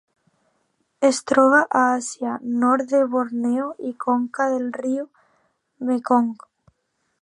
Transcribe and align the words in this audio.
Es 1.09 1.19
troba 1.31 1.59
a 1.81 1.83
Àsia: 1.99 2.33
nord 2.65 2.89
de 2.95 3.03
Borneo 3.13 3.69
i 3.91 3.95
conca 4.09 4.49
del 4.55 4.67
riu 4.83 5.09
Mekong. 5.91 6.39